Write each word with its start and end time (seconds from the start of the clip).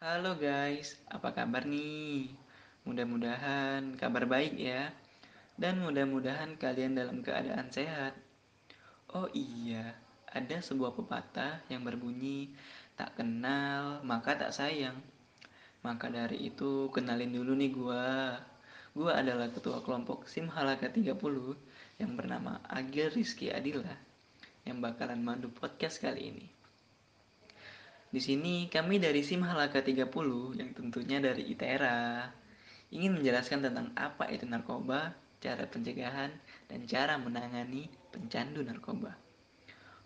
Halo 0.00 0.32
guys, 0.40 0.96
apa 1.12 1.28
kabar 1.36 1.68
nih? 1.68 2.32
Mudah-mudahan 2.88 4.00
kabar 4.00 4.24
baik 4.24 4.56
ya. 4.56 4.96
Dan 5.60 5.84
mudah-mudahan 5.84 6.56
kalian 6.56 6.96
dalam 6.96 7.20
keadaan 7.20 7.68
sehat. 7.68 8.16
Oh 9.12 9.28
iya, 9.36 9.92
ada 10.24 10.56
sebuah 10.56 10.96
pepatah 10.96 11.60
yang 11.68 11.84
berbunyi 11.84 12.48
tak 12.96 13.20
kenal 13.20 14.00
maka 14.00 14.40
tak 14.40 14.56
sayang. 14.56 14.96
Maka 15.84 16.08
dari 16.08 16.48
itu 16.48 16.88
kenalin 16.96 17.36
dulu 17.36 17.52
nih 17.60 17.68
gua. 17.68 18.40
Gua 18.96 19.20
adalah 19.20 19.52
ketua 19.52 19.84
kelompok 19.84 20.24
SIM 20.24 20.48
Halaka 20.48 20.88
30 20.88 21.12
yang 22.00 22.16
bernama 22.16 22.56
Agil 22.72 23.12
Rizky 23.12 23.52
Adila 23.52 24.00
yang 24.64 24.80
bakalan 24.80 25.20
mandu 25.20 25.52
podcast 25.52 26.00
kali 26.00 26.32
ini. 26.32 26.59
Di 28.10 28.18
sini 28.18 28.66
kami 28.66 28.98
dari 28.98 29.22
SIM 29.22 29.46
Halaka 29.46 29.86
30 29.86 30.10
yang 30.58 30.70
tentunya 30.74 31.22
dari 31.22 31.46
ITERA 31.46 32.26
ingin 32.90 33.14
menjelaskan 33.14 33.70
tentang 33.70 33.94
apa 33.94 34.26
itu 34.34 34.50
narkoba, 34.50 35.14
cara 35.38 35.62
pencegahan, 35.70 36.34
dan 36.66 36.80
cara 36.90 37.14
menangani 37.22 37.86
pencandu 38.10 38.66
narkoba. 38.66 39.14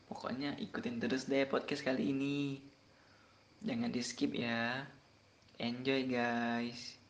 Pokoknya 0.05 0.53
ikutin 0.61 1.01
terus 1.01 1.25
deh 1.25 1.49
podcast 1.49 1.81
kali 1.81 2.13
ini. 2.13 2.61
Jangan 3.65 3.89
di 3.89 4.05
skip 4.05 4.37
ya. 4.37 4.85
Enjoy 5.57 6.05
guys. 6.05 7.01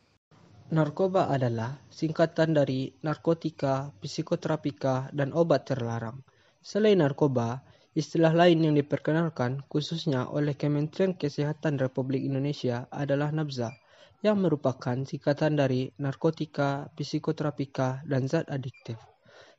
Narkoba 0.70 1.26
adalah 1.26 1.74
singkatan 1.90 2.54
dari 2.54 2.94
narkotika, 3.02 3.90
psikoterapika, 3.98 5.10
dan 5.10 5.34
obat 5.34 5.66
terlarang. 5.66 6.22
Selain 6.62 7.02
narkoba, 7.02 7.66
Istilah 7.94 8.34
lain 8.34 8.58
yang 8.58 8.74
diperkenalkan 8.74 9.62
khususnya 9.70 10.26
oleh 10.26 10.58
Kementerian 10.58 11.14
Kesehatan 11.14 11.78
Republik 11.78 12.26
Indonesia 12.26 12.90
adalah 12.90 13.30
nabza, 13.30 13.70
yang 14.18 14.42
merupakan 14.42 14.98
singkatan 15.06 15.54
dari 15.54 15.94
narkotika, 16.02 16.90
psikoterapika, 16.98 18.02
dan 18.02 18.26
zat 18.26 18.50
adiktif. 18.50 18.98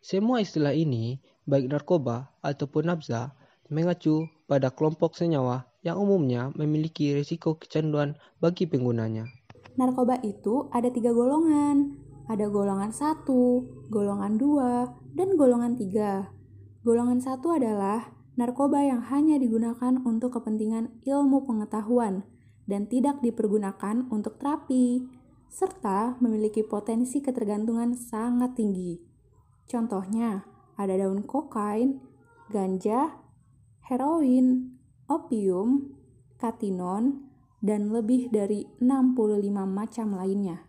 Semua 0.03 0.43
istilah 0.43 0.75
ini, 0.75 1.15
baik 1.47 1.71
narkoba 1.71 2.27
ataupun 2.43 2.91
nabza, 2.91 3.31
mengacu 3.71 4.27
pada 4.51 4.67
kelompok 4.67 5.15
senyawa 5.15 5.63
yang 5.87 5.95
umumnya 5.95 6.51
memiliki 6.59 7.15
risiko 7.15 7.55
kecanduan 7.55 8.19
bagi 8.43 8.67
penggunanya. 8.67 9.31
Narkoba 9.79 10.19
itu 10.27 10.67
ada 10.75 10.91
tiga 10.91 11.15
golongan. 11.15 12.03
Ada 12.25 12.49
golongan 12.51 12.89
satu, 12.89 13.63
golongan 13.93 14.35
dua, 14.35 14.91
dan 15.13 15.39
golongan 15.39 15.77
tiga. 15.77 16.25
Golongan 16.81 17.21
satu 17.21 17.53
adalah 17.53 18.01
narkoba 18.35 18.83
yang 18.83 19.03
hanya 19.11 19.39
digunakan 19.39 19.99
untuk 20.03 20.39
kepentingan 20.39 21.03
ilmu 21.07 21.47
pengetahuan 21.47 22.27
dan 22.67 22.87
tidak 22.87 23.23
dipergunakan 23.23 24.07
untuk 24.11 24.39
terapi, 24.39 25.07
serta 25.47 26.19
memiliki 26.19 26.65
potensi 26.67 27.23
ketergantungan 27.23 27.95
sangat 27.95 28.59
tinggi. 28.59 28.99
Contohnya, 29.65 30.43
ada 30.75 30.93
daun 30.99 31.23
kokain, 31.23 32.03
ganja, 32.51 33.23
heroin, 33.87 34.75
opium, 35.07 35.95
katinon, 36.35 37.31
dan 37.63 37.89
lebih 37.89 38.29
dari 38.29 38.67
65 38.83 39.65
macam 39.65 40.07
lainnya. 40.19 40.67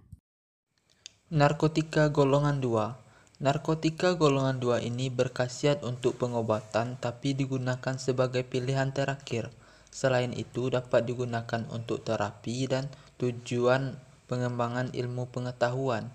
Narkotika 1.26 2.08
golongan 2.14 2.62
2 2.62 3.05
Narkotika 3.36 4.16
golongan 4.16 4.56
2 4.64 4.88
ini 4.88 5.12
berkhasiat 5.12 5.84
untuk 5.84 6.16
pengobatan 6.16 6.96
tapi 6.96 7.36
digunakan 7.36 8.00
sebagai 8.00 8.40
pilihan 8.48 8.96
terakhir. 8.96 9.52
Selain 9.92 10.32
itu 10.32 10.72
dapat 10.72 11.04
digunakan 11.04 11.68
untuk 11.68 12.00
terapi 12.00 12.64
dan 12.64 12.88
tujuan 13.20 14.00
pengembangan 14.24 14.88
ilmu 14.96 15.28
pengetahuan. 15.28 16.08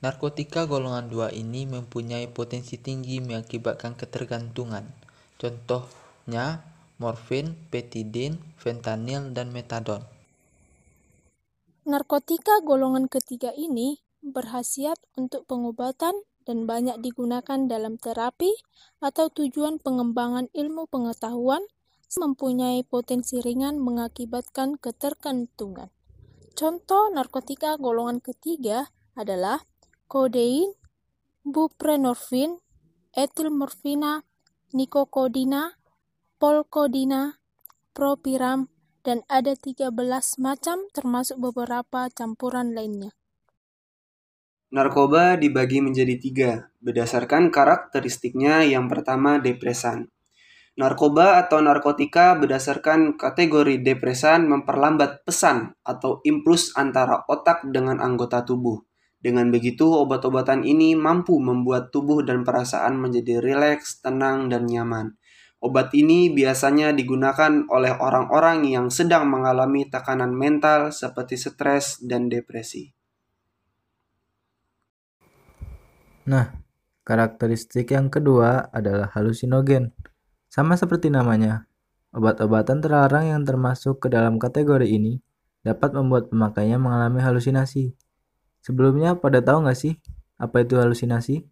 Narkotika 0.00 0.64
golongan 0.64 1.12
2 1.12 1.36
ini 1.36 1.68
mempunyai 1.68 2.32
potensi 2.32 2.80
tinggi 2.80 3.20
mengakibatkan 3.20 3.92
ketergantungan. 3.92 4.88
Contohnya 5.36 6.64
morfin, 6.96 7.52
petidin, 7.68 8.40
fentanyl, 8.56 9.28
dan 9.36 9.52
metadon. 9.52 10.08
Narkotika 11.84 12.64
golongan 12.64 13.12
ketiga 13.12 13.52
ini 13.52 14.00
berhasiat 14.24 14.96
untuk 15.20 15.44
pengobatan 15.44 16.16
dan 16.44 16.66
banyak 16.66 16.98
digunakan 17.00 17.66
dalam 17.66 17.98
terapi 17.98 18.52
atau 18.98 19.30
tujuan 19.30 19.78
pengembangan 19.78 20.50
ilmu 20.54 20.90
pengetahuan 20.90 21.62
mempunyai 22.12 22.84
potensi 22.84 23.40
ringan 23.40 23.80
mengakibatkan 23.80 24.76
ketergantungan. 24.76 25.88
Contoh 26.52 27.08
narkotika 27.08 27.80
golongan 27.80 28.20
ketiga 28.20 28.92
adalah 29.16 29.64
kodein, 30.08 30.76
buprenorfin, 31.42 32.60
etilmorfina, 33.16 34.28
nikokodina, 34.76 35.80
polkodina, 36.36 37.40
propiram, 37.96 38.68
dan 39.02 39.26
ada 39.26 39.56
13 39.58 39.90
macam 40.38 40.86
termasuk 40.94 41.40
beberapa 41.40 42.06
campuran 42.12 42.76
lainnya. 42.76 43.16
Narkoba 44.72 45.36
dibagi 45.36 45.84
menjadi 45.84 46.16
tiga, 46.16 46.50
berdasarkan 46.80 47.52
karakteristiknya 47.52 48.64
yang 48.64 48.88
pertama 48.88 49.36
depresan. 49.36 50.08
Narkoba 50.80 51.36
atau 51.44 51.60
narkotika 51.60 52.32
berdasarkan 52.40 53.20
kategori 53.20 53.84
depresan 53.84 54.48
memperlambat 54.48 55.28
pesan 55.28 55.76
atau 55.84 56.24
impuls 56.24 56.72
antara 56.72 57.20
otak 57.28 57.68
dengan 57.68 58.00
anggota 58.00 58.48
tubuh. 58.48 58.80
Dengan 59.20 59.52
begitu, 59.52 59.92
obat-obatan 59.92 60.64
ini 60.64 60.96
mampu 60.96 61.36
membuat 61.36 61.92
tubuh 61.92 62.24
dan 62.24 62.40
perasaan 62.40 62.96
menjadi 62.96 63.44
rileks, 63.44 64.00
tenang, 64.00 64.48
dan 64.48 64.64
nyaman. 64.64 65.20
Obat 65.60 65.92
ini 65.92 66.32
biasanya 66.32 66.96
digunakan 66.96 67.68
oleh 67.68 67.92
orang-orang 67.92 68.64
yang 68.64 68.88
sedang 68.88 69.28
mengalami 69.28 69.84
tekanan 69.92 70.32
mental 70.32 70.96
seperti 70.96 71.36
stres 71.36 72.00
dan 72.00 72.32
depresi. 72.32 73.01
Nah, 76.22 76.54
karakteristik 77.02 77.90
yang 77.90 78.06
kedua 78.06 78.70
adalah 78.70 79.10
halusinogen. 79.10 79.90
Sama 80.46 80.78
seperti 80.78 81.10
namanya, 81.10 81.66
obat-obatan 82.14 82.78
terlarang 82.78 83.26
yang 83.26 83.42
termasuk 83.42 83.98
ke 83.98 84.08
dalam 84.12 84.38
kategori 84.38 84.86
ini 84.86 85.18
dapat 85.66 85.94
membuat 85.98 86.30
pemakainya 86.30 86.78
mengalami 86.78 87.18
halusinasi. 87.18 87.98
Sebelumnya, 88.62 89.18
pada 89.18 89.42
tahu 89.42 89.66
nggak 89.66 89.78
sih 89.78 89.98
apa 90.38 90.62
itu 90.62 90.78
halusinasi? 90.78 91.42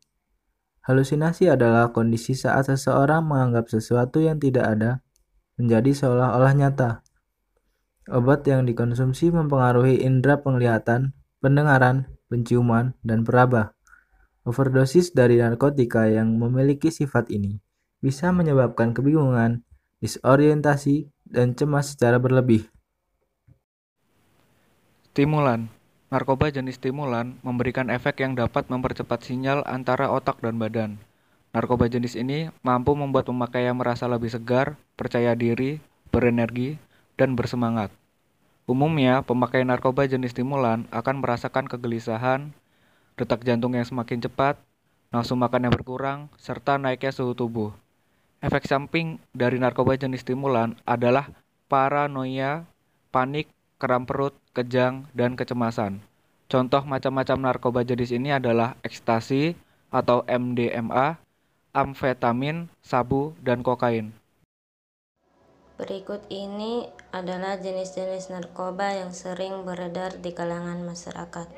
Halusinasi 0.86 1.50
adalah 1.50 1.90
kondisi 1.90 2.38
saat 2.38 2.70
seseorang 2.70 3.26
menganggap 3.26 3.66
sesuatu 3.66 4.22
yang 4.22 4.38
tidak 4.38 4.66
ada 4.66 4.90
menjadi 5.58 5.92
seolah-olah 5.92 6.54
nyata. 6.56 6.90
Obat 8.10 8.46
yang 8.48 8.64
dikonsumsi 8.64 9.30
mempengaruhi 9.30 10.02
indera 10.02 10.40
penglihatan, 10.40 11.14
pendengaran, 11.38 12.10
penciuman, 12.32 12.96
dan 13.04 13.22
peraba. 13.22 13.76
Overdosis 14.44 15.12
dari 15.12 15.36
narkotika 15.36 16.08
yang 16.08 16.40
memiliki 16.40 16.88
sifat 16.88 17.28
ini 17.28 17.60
bisa 18.00 18.32
menyebabkan 18.32 18.96
kebingungan, 18.96 19.60
disorientasi, 20.00 21.12
dan 21.28 21.52
cemas 21.52 21.92
secara 21.92 22.16
berlebih. 22.16 22.64
Stimulan 25.12 25.68
Narkoba 26.10 26.50
jenis 26.50 26.74
stimulan 26.74 27.38
memberikan 27.46 27.86
efek 27.86 28.18
yang 28.18 28.34
dapat 28.34 28.66
mempercepat 28.66 29.22
sinyal 29.22 29.62
antara 29.62 30.10
otak 30.10 30.42
dan 30.42 30.58
badan. 30.58 30.98
Narkoba 31.54 31.86
jenis 31.86 32.18
ini 32.18 32.50
mampu 32.66 32.98
membuat 32.98 33.30
pemakainya 33.30 33.70
merasa 33.78 34.10
lebih 34.10 34.26
segar, 34.26 34.74
percaya 34.98 35.38
diri, 35.38 35.78
berenergi, 36.10 36.82
dan 37.14 37.38
bersemangat. 37.38 37.94
Umumnya, 38.66 39.22
pemakai 39.22 39.62
narkoba 39.62 40.10
jenis 40.10 40.34
stimulan 40.34 40.90
akan 40.90 41.22
merasakan 41.22 41.70
kegelisahan, 41.70 42.50
detak 43.20 43.44
jantung 43.44 43.76
yang 43.76 43.84
semakin 43.84 44.24
cepat, 44.24 44.56
nafsu 45.12 45.36
makan 45.36 45.68
yang 45.68 45.74
berkurang, 45.76 46.32
serta 46.40 46.80
naiknya 46.80 47.12
suhu 47.12 47.36
tubuh. 47.36 47.76
Efek 48.40 48.64
samping 48.64 49.20
dari 49.36 49.60
narkoba 49.60 50.00
jenis 50.00 50.24
stimulan 50.24 50.72
adalah 50.88 51.28
paranoia, 51.68 52.64
panik, 53.12 53.52
kram 53.76 54.08
perut, 54.08 54.32
kejang, 54.56 55.04
dan 55.12 55.36
kecemasan. 55.36 56.00
Contoh 56.48 56.80
macam-macam 56.88 57.36
narkoba 57.52 57.84
jenis 57.84 58.16
ini 58.16 58.32
adalah 58.32 58.80
ekstasi 58.80 59.52
atau 59.92 60.24
MDMA, 60.24 61.20
amfetamin, 61.76 62.72
sabu, 62.80 63.36
dan 63.44 63.60
kokain. 63.60 64.16
Berikut 65.76 66.24
ini 66.28 66.88
adalah 67.08 67.56
jenis-jenis 67.56 68.28
narkoba 68.28 69.00
yang 69.00 69.16
sering 69.16 69.64
beredar 69.64 70.16
di 70.20 70.32
kalangan 70.36 70.84
masyarakat. 70.84 71.48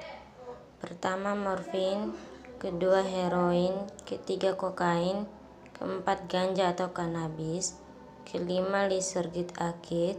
Pertama 0.83 1.39
morfin, 1.39 2.11
kedua 2.59 3.07
heroin, 3.07 3.87
ketiga 4.03 4.59
kokain, 4.59 5.31
keempat 5.79 6.27
ganja 6.27 6.75
atau 6.75 6.91
kanabis, 6.91 7.79
kelima 8.27 8.91
lisergit 8.91 9.55
akid, 9.63 10.19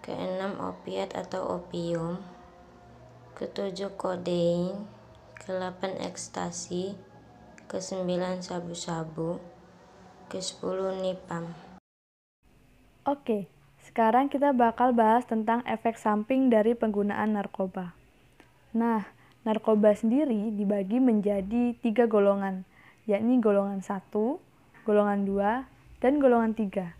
keenam 0.00 0.56
opiat 0.56 1.12
atau 1.12 1.60
opium, 1.60 2.16
ketujuh 3.36 3.92
kodein, 4.00 4.88
ke-8 5.36 6.00
ekstasi, 6.08 6.96
ke-9 7.68 8.40
sabu-sabu, 8.40 9.36
ke-10 10.32 10.80
nipam. 11.04 11.52
Oke, 13.04 13.52
sekarang 13.84 14.32
kita 14.32 14.56
bakal 14.56 14.96
bahas 14.96 15.28
tentang 15.28 15.60
efek 15.68 16.00
samping 16.00 16.48
dari 16.48 16.72
penggunaan 16.72 17.36
narkoba. 17.36 17.92
Nah, 18.72 19.19
narkoba 19.40 19.96
sendiri 19.96 20.52
dibagi 20.52 21.00
menjadi 21.00 21.72
tiga 21.80 22.04
golongan, 22.04 22.68
yakni 23.08 23.40
golongan 23.40 23.80
1, 23.80 24.12
golongan 24.84 25.20
2, 25.24 26.04
dan 26.04 26.12
golongan 26.20 26.52
3. 26.52 26.92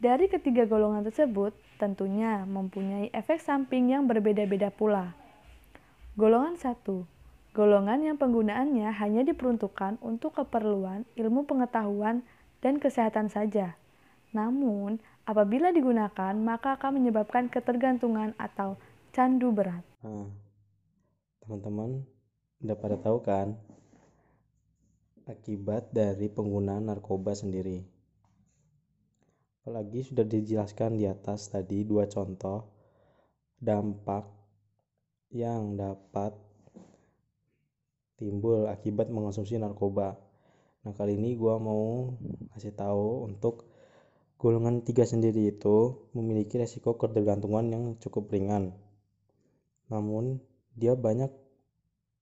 Dari 0.00 0.26
ketiga 0.32 0.64
golongan 0.64 1.04
tersebut, 1.04 1.52
tentunya 1.76 2.48
mempunyai 2.48 3.12
efek 3.12 3.40
samping 3.40 3.92
yang 3.92 4.08
berbeda-beda 4.08 4.72
pula. 4.72 5.12
Golongan 6.16 6.56
1 6.56 7.20
Golongan 7.50 8.06
yang 8.06 8.14
penggunaannya 8.14 8.94
hanya 8.94 9.26
diperuntukkan 9.26 9.98
untuk 10.06 10.38
keperluan 10.38 11.02
ilmu 11.18 11.50
pengetahuan 11.50 12.22
dan 12.62 12.78
kesehatan 12.78 13.26
saja. 13.26 13.74
Namun, 14.30 15.02
apabila 15.26 15.74
digunakan, 15.74 16.30
maka 16.38 16.78
akan 16.78 17.02
menyebabkan 17.02 17.50
ketergantungan 17.50 18.38
atau 18.38 18.78
candu 19.10 19.50
berat. 19.50 19.82
Nah, 20.06 20.30
teman-teman 21.50 22.06
udah 22.62 22.78
pada 22.78 22.94
tahu 22.94 23.26
kan 23.26 23.58
akibat 25.26 25.90
dari 25.90 26.30
penggunaan 26.30 26.86
narkoba 26.86 27.34
sendiri. 27.34 27.82
Apalagi 29.58 30.06
sudah 30.06 30.22
dijelaskan 30.22 30.94
di 30.94 31.10
atas 31.10 31.50
tadi 31.50 31.82
dua 31.82 32.06
contoh 32.06 32.70
dampak 33.58 34.30
yang 35.34 35.74
dapat 35.74 36.38
timbul 38.14 38.70
akibat 38.70 39.10
mengonsumsi 39.10 39.58
narkoba. 39.58 40.22
Nah 40.86 40.94
kali 40.94 41.18
ini 41.18 41.34
gue 41.34 41.54
mau 41.58 42.14
kasih 42.54 42.78
tahu 42.78 43.26
untuk 43.26 43.66
golongan 44.38 44.86
tiga 44.86 45.02
sendiri 45.02 45.50
itu 45.50 45.98
memiliki 46.14 46.62
resiko 46.62 46.94
ketergantungan 46.94 47.66
yang 47.74 47.84
cukup 47.98 48.30
ringan. 48.30 48.70
Namun 49.90 50.38
dia 50.78 50.94
banyak 50.94 51.39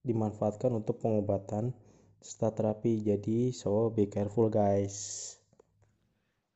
dimanfaatkan 0.07 0.75
untuk 0.75 1.03
pengobatan 1.03 1.75
serta 2.23 2.55
terapi. 2.55 3.03
Jadi 3.03 3.55
so 3.55 3.91
be 3.91 4.11
careful 4.11 4.51
guys. 4.51 5.35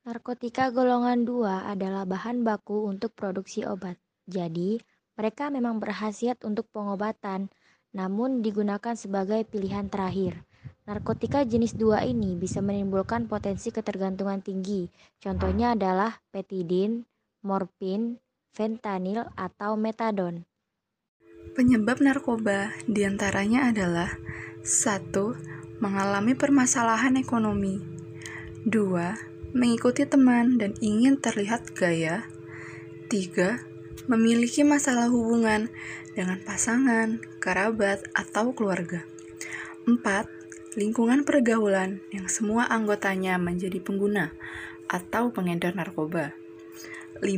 Narkotika 0.02 0.74
golongan 0.74 1.22
2 1.22 1.70
adalah 1.70 2.02
bahan 2.02 2.42
baku 2.42 2.90
untuk 2.90 3.14
produksi 3.14 3.62
obat. 3.62 3.94
Jadi, 4.26 4.82
mereka 5.14 5.46
memang 5.46 5.78
berhasiat 5.78 6.42
untuk 6.42 6.66
pengobatan, 6.74 7.46
namun 7.94 8.42
digunakan 8.42 8.98
sebagai 8.98 9.46
pilihan 9.46 9.86
terakhir. 9.86 10.42
Narkotika 10.90 11.46
jenis 11.46 11.78
2 11.78 12.02
ini 12.10 12.34
bisa 12.34 12.58
menimbulkan 12.58 13.30
potensi 13.30 13.70
ketergantungan 13.70 14.42
tinggi. 14.42 14.90
Contohnya 15.22 15.78
adalah 15.78 16.18
petidin, 16.34 17.06
morfin, 17.46 18.18
fentanyl, 18.50 19.30
atau 19.38 19.78
metadon. 19.78 20.42
Penyebab 21.52 22.00
narkoba 22.00 22.72
di 22.88 23.04
antaranya 23.04 23.68
adalah 23.68 24.16
1. 24.64 25.12
Mengalami 25.84 26.32
permasalahan 26.32 27.12
ekonomi 27.20 27.76
2. 28.64 29.52
Mengikuti 29.52 30.08
teman 30.08 30.56
dan 30.56 30.72
ingin 30.80 31.20
terlihat 31.20 31.76
gaya 31.76 32.24
3. 33.12 34.08
Memiliki 34.08 34.64
masalah 34.64 35.12
hubungan 35.12 35.68
dengan 36.16 36.40
pasangan, 36.40 37.20
kerabat, 37.36 38.00
atau 38.16 38.56
keluarga. 38.56 39.04
4. 39.84 40.00
Lingkungan 40.80 41.28
pergaulan 41.28 42.00
yang 42.16 42.32
semua 42.32 42.64
anggotanya 42.64 43.36
menjadi 43.36 43.76
pengguna 43.76 44.32
atau 44.88 45.28
pengedar 45.36 45.76
narkoba. 45.76 46.32
5. 47.20 47.28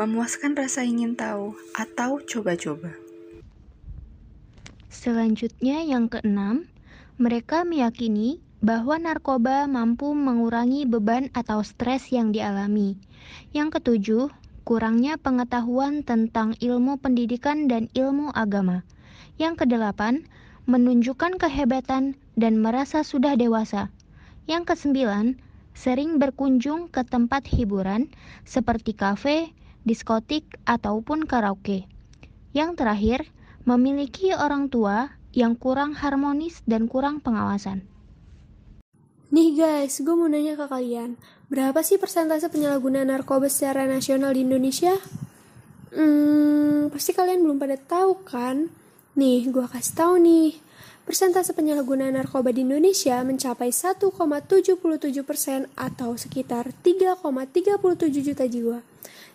Memuaskan 0.00 0.56
rasa 0.56 0.88
ingin 0.88 1.20
tahu 1.20 1.52
atau 1.76 2.24
coba-coba. 2.24 2.96
Selanjutnya 4.96 5.84
yang 5.84 6.08
keenam, 6.08 6.72
mereka 7.20 7.68
meyakini 7.68 8.40
bahwa 8.64 8.96
narkoba 8.96 9.68
mampu 9.68 10.16
mengurangi 10.16 10.88
beban 10.88 11.28
atau 11.36 11.60
stres 11.60 12.08
yang 12.08 12.32
dialami. 12.32 12.96
Yang 13.52 13.76
ketujuh, 13.76 14.32
kurangnya 14.64 15.20
pengetahuan 15.20 16.00
tentang 16.00 16.56
ilmu 16.64 16.96
pendidikan 16.96 17.68
dan 17.68 17.92
ilmu 17.92 18.32
agama. 18.32 18.88
Yang 19.36 19.68
kedelapan, 19.68 20.24
menunjukkan 20.64 21.36
kehebatan 21.36 22.16
dan 22.40 22.56
merasa 22.56 23.04
sudah 23.04 23.36
dewasa. 23.36 23.92
Yang 24.48 24.72
kesembilan, 24.72 25.36
sering 25.76 26.16
berkunjung 26.16 26.88
ke 26.88 27.04
tempat 27.04 27.44
hiburan 27.44 28.08
seperti 28.48 28.96
kafe, 28.96 29.52
diskotik, 29.84 30.56
ataupun 30.64 31.28
karaoke. 31.28 31.84
Yang 32.56 32.80
terakhir, 32.80 33.20
memiliki 33.66 34.30
orang 34.30 34.70
tua 34.70 35.10
yang 35.34 35.58
kurang 35.58 35.98
harmonis 35.98 36.62
dan 36.64 36.86
kurang 36.86 37.18
pengawasan. 37.18 37.82
Nih 39.34 39.58
guys, 39.58 39.98
gue 40.00 40.14
mau 40.14 40.30
nanya 40.30 40.54
ke 40.54 40.70
kalian, 40.70 41.18
berapa 41.50 41.82
sih 41.82 41.98
persentase 41.98 42.46
penyalahgunaan 42.46 43.10
narkoba 43.10 43.50
secara 43.50 43.84
nasional 43.84 44.32
di 44.32 44.46
Indonesia? 44.46 44.94
Hmm, 45.90 46.88
pasti 46.94 47.10
kalian 47.10 47.42
belum 47.42 47.58
pada 47.58 47.74
tahu 47.74 48.22
kan? 48.22 48.70
Nih, 49.18 49.50
gue 49.50 49.66
kasih 49.66 49.94
tahu 49.98 50.14
nih. 50.22 50.62
Persentase 51.02 51.54
penyalahgunaan 51.54 52.14
narkoba 52.14 52.54
di 52.54 52.62
Indonesia 52.62 53.18
mencapai 53.26 53.74
1,77 53.74 54.78
persen 55.26 55.66
atau 55.74 56.14
sekitar 56.14 56.70
3,37 56.86 58.26
juta 58.26 58.46
jiwa. 58.46 58.78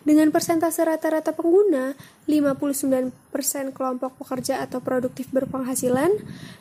Dengan 0.02 0.34
persentase 0.34 0.82
rata-rata 0.82 1.30
pengguna, 1.30 1.94
59% 2.26 3.14
kelompok 3.70 4.18
pekerja 4.18 4.58
atau 4.58 4.82
produktif 4.82 5.30
berpenghasilan, 5.30 6.10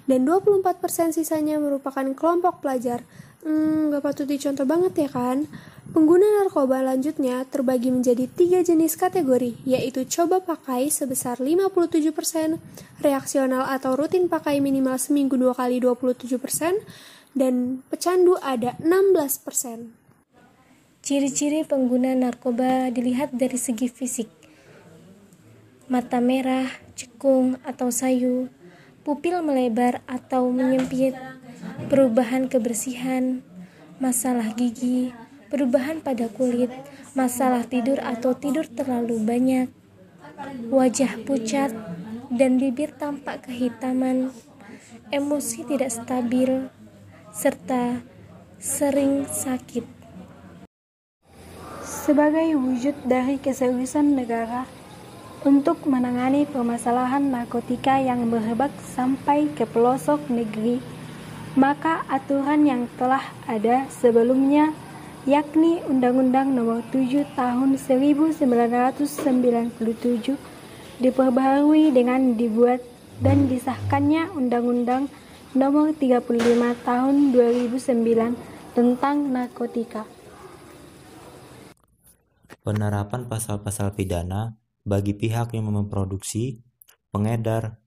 dan 0.05 0.19
24% 0.29 1.17
sisanya 1.17 1.57
merupakan 1.57 2.05
kelompok 2.13 2.61
pelajar. 2.61 3.01
Hmm, 3.41 3.89
gak 3.89 4.05
patut 4.05 4.29
dicontoh 4.29 4.69
banget 4.69 4.93
ya 5.01 5.09
kan? 5.09 5.49
Pengguna 5.91 6.23
narkoba 6.39 6.85
lanjutnya 6.85 7.43
terbagi 7.49 7.89
menjadi 7.89 8.29
tiga 8.29 8.61
jenis 8.61 8.93
kategori, 8.93 9.57
yaitu 9.65 10.05
coba 10.05 10.39
pakai 10.39 10.93
sebesar 10.93 11.41
57%, 11.41 12.61
reaksional 13.01 13.65
atau 13.65 13.97
rutin 13.97 14.29
pakai 14.29 14.61
minimal 14.61 14.95
seminggu 15.01 15.35
dua 15.35 15.57
kali 15.57 15.81
27%, 15.81 16.77
dan 17.33 17.81
pecandu 17.89 18.37
ada 18.39 18.77
16%. 18.79 20.00
Ciri-ciri 21.01 21.65
pengguna 21.65 22.13
narkoba 22.13 22.93
dilihat 22.93 23.33
dari 23.33 23.57
segi 23.57 23.89
fisik. 23.89 24.29
Mata 25.89 26.21
merah, 26.21 26.69
cekung 26.93 27.57
atau 27.65 27.89
sayu, 27.89 28.53
pupil 29.01 29.41
melebar 29.41 30.05
atau 30.05 30.53
menyempit, 30.53 31.17
perubahan 31.89 32.45
kebersihan, 32.45 33.41
masalah 33.97 34.53
gigi, 34.53 35.09
perubahan 35.49 36.05
pada 36.05 36.29
kulit, 36.29 36.69
masalah 37.17 37.65
tidur 37.65 37.97
atau 37.97 38.37
tidur 38.37 38.69
terlalu 38.69 39.17
banyak, 39.25 39.73
wajah 40.69 41.17
pucat, 41.25 41.73
dan 42.29 42.61
bibir 42.61 42.93
tampak 42.93 43.49
kehitaman, 43.49 44.29
emosi 45.09 45.65
tidak 45.65 45.89
stabil, 45.89 46.69
serta 47.33 48.05
sering 48.61 49.25
sakit. 49.25 50.00
Sebagai 52.11 52.59
wujud 52.59 53.07
dari 53.07 53.39
keseriusan 53.39 54.19
negara 54.19 54.67
untuk 55.47 55.87
menangani 55.87 56.43
permasalahan 56.43 57.31
narkotika 57.31 58.03
yang 58.03 58.27
merebak 58.27 58.67
sampai 58.83 59.47
ke 59.55 59.63
pelosok 59.63 60.19
negeri, 60.27 60.83
maka 61.55 62.03
aturan 62.11 62.67
yang 62.67 62.91
telah 62.99 63.23
ada 63.47 63.87
sebelumnya 63.87 64.75
yakni 65.23 65.79
Undang-Undang 65.87 66.51
Nomor 66.51 66.83
7 66.91 67.31
Tahun 67.31 67.79
1997 67.79 68.43
diperbaharui 70.99 71.95
dengan 71.95 72.35
dibuat 72.35 72.83
dan 73.23 73.47
disahkannya 73.47 74.35
Undang-Undang 74.35 75.07
Nomor 75.55 75.95
35 75.95 76.27
Tahun 76.83 77.15
2009 77.31 78.75
tentang 78.75 79.15
narkotika 79.31 80.03
penerapan 82.61 83.25
pasal-pasal 83.25 83.93
pidana 83.97 84.57
bagi 84.85 85.13
pihak 85.13 85.53
yang 85.53 85.69
memproduksi, 85.69 86.61
pengedar, 87.13 87.81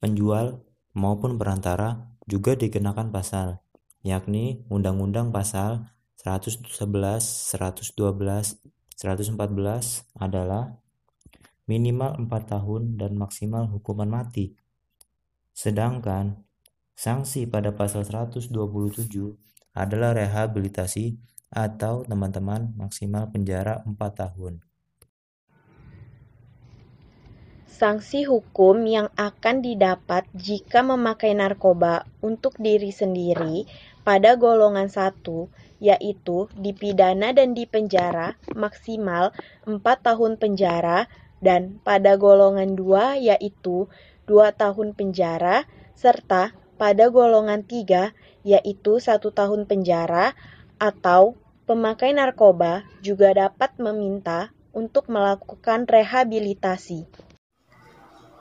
penjual, 0.00 0.64
maupun 0.94 1.36
perantara 1.36 2.14
juga 2.24 2.56
dikenakan 2.56 3.10
pasal, 3.12 3.60
yakni 4.00 4.64
Undang-Undang 4.68 5.32
Pasal 5.34 5.90
111, 6.20 6.72
112, 6.72 7.96
114 8.96 10.08
adalah 10.16 10.78
minimal 11.68 12.16
4 12.24 12.52
tahun 12.52 12.82
dan 12.96 13.16
maksimal 13.16 13.68
hukuman 13.68 14.08
mati. 14.08 14.56
Sedangkan 15.52 16.44
sanksi 16.96 17.44
pada 17.44 17.74
pasal 17.74 18.06
127 18.08 18.54
adalah 19.74 20.14
rehabilitasi 20.14 21.18
atau 21.54 22.02
teman-teman 22.02 22.74
maksimal 22.74 23.30
penjara 23.30 23.80
4 23.86 23.94
tahun. 23.96 24.60
Sanksi 27.74 28.26
hukum 28.26 28.86
yang 28.86 29.10
akan 29.18 29.58
didapat 29.58 30.26
jika 30.34 30.86
memakai 30.86 31.34
narkoba 31.34 32.06
untuk 32.22 32.54
diri 32.58 32.94
sendiri 32.94 33.66
pada 34.06 34.38
golongan 34.38 34.86
satu 34.86 35.50
yaitu 35.82 36.46
dipidana 36.54 37.34
dan 37.34 37.50
dipenjara 37.50 38.38
maksimal 38.54 39.34
4 39.66 39.82
tahun 39.82 40.38
penjara 40.38 41.10
dan 41.42 41.82
pada 41.82 42.14
golongan 42.14 42.78
dua 42.78 43.18
yaitu 43.18 43.90
2 44.30 44.54
tahun 44.54 44.94
penjara 44.94 45.66
serta 45.98 46.54
pada 46.78 47.10
golongan 47.10 47.66
tiga 47.66 48.14
yaitu 48.46 49.02
satu 49.02 49.34
tahun 49.34 49.66
penjara 49.66 50.32
atau 50.78 51.36
pemakai 51.64 52.12
narkoba 52.12 52.84
juga 53.00 53.32
dapat 53.32 53.80
meminta 53.80 54.52
untuk 54.76 55.08
melakukan 55.08 55.88
rehabilitasi. 55.88 57.08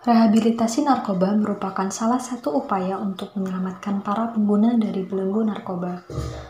Rehabilitasi 0.04 0.84
narkoba 0.84 1.32
merupakan 1.32 1.88
salah 1.88 2.20
satu 2.20 2.52
upaya 2.52 3.00
untuk 3.00 3.32
menyelamatkan 3.40 4.04
para 4.04 4.36
pengguna 4.36 4.76
dari 4.76 5.08
belenggu 5.08 5.48
narkoba. 5.48 6.04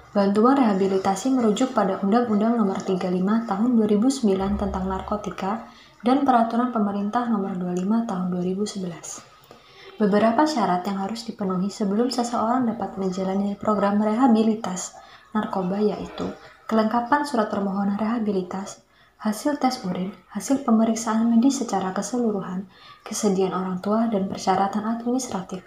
Bantuan 0.09 0.57
rehabilitasi 0.57 1.29
merujuk 1.37 1.77
pada 1.77 2.01
Undang-Undang 2.01 2.57
Nomor 2.57 2.81
35 2.81 3.13
Tahun 3.45 3.69
2009 3.77 4.57
tentang 4.57 4.83
narkotika 4.89 5.69
dan 6.01 6.25
Peraturan 6.25 6.73
Pemerintah 6.73 7.29
Nomor 7.29 7.53
25 7.53 8.09
Tahun 8.09 8.25
2011. 8.33 10.01
Beberapa 10.01 10.49
syarat 10.49 10.81
yang 10.89 11.05
harus 11.05 11.21
dipenuhi 11.21 11.69
sebelum 11.69 12.09
seseorang 12.09 12.65
dapat 12.65 12.97
menjalani 12.97 13.53
program 13.53 14.01
rehabilitas 14.01 14.97
narkoba 15.33 15.77
yaitu 15.77 16.33
kelengkapan 16.67 17.27
surat 17.27 17.51
permohonan 17.51 17.99
rehabilitas, 17.99 18.83
hasil 19.23 19.55
tes 19.55 19.79
urin, 19.87 20.11
hasil 20.35 20.67
pemeriksaan 20.67 21.31
medis 21.31 21.63
secara 21.63 21.95
keseluruhan, 21.95 22.67
kesediaan 23.07 23.55
orang 23.55 23.79
tua, 23.79 24.11
dan 24.11 24.27
persyaratan 24.27 24.83
administratif. 24.83 25.63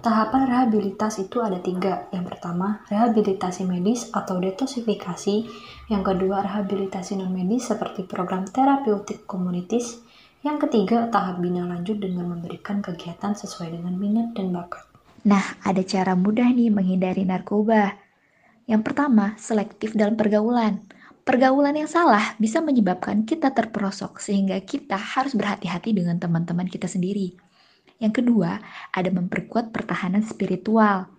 Tahapan 0.00 0.48
rehabilitas 0.48 1.20
itu 1.20 1.44
ada 1.44 1.60
tiga. 1.60 2.08
Yang 2.10 2.34
pertama, 2.34 2.82
rehabilitasi 2.88 3.68
medis 3.68 4.08
atau 4.12 4.40
detosifikasi. 4.40 5.46
Yang 5.92 6.02
kedua, 6.02 6.40
rehabilitasi 6.44 7.20
non-medis 7.20 7.68
seperti 7.68 8.08
program 8.08 8.48
terapeutik 8.48 9.28
komunitis. 9.28 10.00
Yang 10.40 10.68
ketiga, 10.68 11.12
tahap 11.12 11.44
bina 11.44 11.68
lanjut 11.68 12.00
dengan 12.00 12.32
memberikan 12.32 12.80
kegiatan 12.80 13.36
sesuai 13.36 13.76
dengan 13.76 13.92
minat 14.00 14.32
dan 14.32 14.56
bakat. 14.56 14.88
Nah, 15.28 15.44
ada 15.60 15.84
cara 15.84 16.16
mudah 16.16 16.48
nih 16.48 16.72
menghindari 16.72 17.28
narkoba. 17.28 17.92
Yang 18.70 18.86
pertama, 18.86 19.34
selektif 19.34 19.98
dalam 19.98 20.14
pergaulan. 20.14 20.78
Pergaulan 21.26 21.74
yang 21.74 21.90
salah 21.90 22.38
bisa 22.38 22.62
menyebabkan 22.62 23.26
kita 23.26 23.50
terperosok 23.50 24.22
sehingga 24.22 24.62
kita 24.62 24.94
harus 24.94 25.34
berhati-hati 25.34 25.90
dengan 25.90 26.22
teman-teman 26.22 26.70
kita 26.70 26.86
sendiri. 26.86 27.34
Yang 27.98 28.22
kedua, 28.22 28.62
ada 28.94 29.10
memperkuat 29.10 29.74
pertahanan 29.74 30.22
spiritual. 30.22 31.10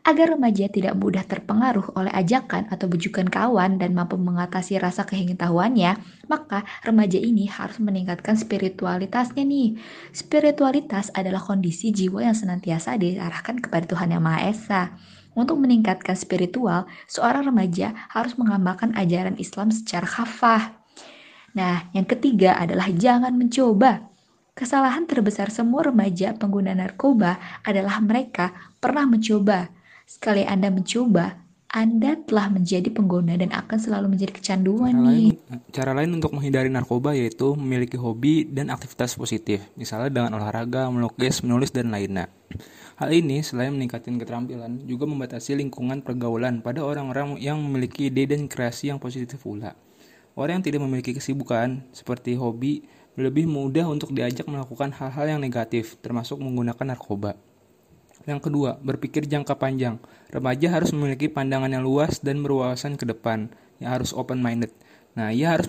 Agar 0.00 0.32
remaja 0.32 0.64
tidak 0.72 0.96
mudah 0.96 1.26
terpengaruh 1.26 1.92
oleh 1.92 2.08
ajakan 2.14 2.72
atau 2.72 2.88
bujukan 2.88 3.28
kawan 3.28 3.76
dan 3.76 3.92
mampu 3.92 4.16
mengatasi 4.16 4.80
rasa 4.80 5.04
keingin-tahuannya, 5.04 6.00
maka 6.30 6.64
remaja 6.86 7.20
ini 7.20 7.44
harus 7.50 7.76
meningkatkan 7.82 8.38
spiritualitasnya 8.38 9.44
nih. 9.44 9.76
Spiritualitas 10.14 11.12
adalah 11.12 11.44
kondisi 11.44 11.92
jiwa 11.92 12.24
yang 12.24 12.38
senantiasa 12.38 12.96
diarahkan 12.96 13.60
kepada 13.60 13.84
Tuhan 13.84 14.14
Yang 14.14 14.22
Maha 14.24 14.40
Esa. 14.48 14.82
Untuk 15.34 15.62
meningkatkan 15.62 16.18
spiritual, 16.18 16.90
seorang 17.06 17.46
remaja 17.46 17.94
harus 18.10 18.34
mengamalkan 18.34 18.90
ajaran 18.98 19.38
Islam 19.38 19.70
secara 19.70 20.06
khafah. 20.06 20.74
Nah, 21.54 21.90
yang 21.94 22.06
ketiga 22.06 22.58
adalah 22.58 22.90
jangan 22.90 23.34
mencoba. 23.34 24.10
Kesalahan 24.54 25.06
terbesar 25.06 25.48
semua 25.48 25.86
remaja 25.86 26.34
pengguna 26.34 26.74
narkoba 26.74 27.38
adalah 27.62 28.02
mereka 28.02 28.50
pernah 28.82 29.06
mencoba. 29.06 29.70
Sekali 30.04 30.42
Anda 30.42 30.74
mencoba, 30.74 31.38
anda 31.70 32.18
telah 32.26 32.50
menjadi 32.50 32.90
pengguna 32.90 33.38
dan 33.38 33.54
akan 33.54 33.78
selalu 33.78 34.18
menjadi 34.18 34.34
kecanduan 34.34 34.90
cara 34.90 35.06
nih. 35.06 35.26
Lain, 35.38 35.60
cara 35.70 35.92
lain 35.94 36.10
untuk 36.18 36.34
menghindari 36.34 36.66
narkoba 36.66 37.14
yaitu 37.14 37.54
memiliki 37.54 37.94
hobi 37.94 38.42
dan 38.42 38.74
aktivitas 38.74 39.14
positif, 39.14 39.62
misalnya 39.78 40.10
dengan 40.10 40.42
olahraga, 40.42 40.90
melukis, 40.90 41.46
menulis, 41.46 41.70
dan 41.70 41.94
lainnya. 41.94 42.26
Hal 42.98 43.14
ini 43.14 43.38
selain 43.46 43.70
meningkatkan 43.70 44.18
keterampilan, 44.18 44.82
juga 44.82 45.06
membatasi 45.06 45.62
lingkungan 45.62 46.02
pergaulan 46.02 46.58
pada 46.58 46.82
orang-orang 46.82 47.38
yang 47.38 47.62
memiliki 47.62 48.10
ide 48.10 48.26
dan 48.26 48.50
kreasi 48.50 48.90
yang 48.90 48.98
positif 48.98 49.38
pula. 49.38 49.78
Orang 50.34 50.58
yang 50.58 50.66
tidak 50.66 50.82
memiliki 50.82 51.14
kesibukan, 51.14 51.86
seperti 51.94 52.34
hobi, 52.34 52.82
lebih 53.14 53.46
mudah 53.46 53.86
untuk 53.86 54.10
diajak 54.10 54.44
melakukan 54.50 54.90
hal-hal 54.90 55.38
yang 55.38 55.40
negatif, 55.40 56.02
termasuk 56.02 56.42
menggunakan 56.42 56.98
narkoba. 56.98 57.38
Yang 58.28 58.50
kedua, 58.50 58.76
berpikir 58.84 59.24
jangka 59.24 59.56
panjang. 59.56 59.96
Remaja 60.28 60.68
harus 60.68 60.92
memiliki 60.92 61.32
pandangan 61.32 61.72
yang 61.72 61.84
luas 61.84 62.20
dan 62.20 62.44
berwawasan 62.44 63.00
ke 63.00 63.08
depan, 63.08 63.48
yang 63.80 63.96
harus 63.96 64.12
open-minded. 64.12 64.68
Nah, 65.16 65.32
ia 65.32 65.56
harus 65.56 65.66